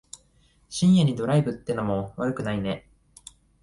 [0.67, 2.89] 深夜にドライブってのも悪くないね。